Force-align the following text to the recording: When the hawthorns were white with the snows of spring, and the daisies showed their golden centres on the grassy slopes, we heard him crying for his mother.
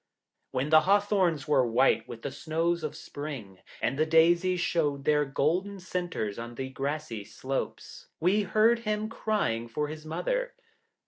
When 0.49 0.71
the 0.71 0.79
hawthorns 0.81 1.47
were 1.47 1.63
white 1.63 2.07
with 2.07 2.23
the 2.23 2.31
snows 2.31 2.83
of 2.83 2.95
spring, 2.95 3.59
and 3.79 3.99
the 3.99 4.05
daisies 4.07 4.59
showed 4.59 5.05
their 5.05 5.25
golden 5.25 5.79
centres 5.79 6.39
on 6.39 6.55
the 6.55 6.69
grassy 6.69 7.23
slopes, 7.23 8.07
we 8.19 8.41
heard 8.41 8.79
him 8.79 9.09
crying 9.09 9.67
for 9.67 9.89
his 9.89 10.03
mother. 10.03 10.55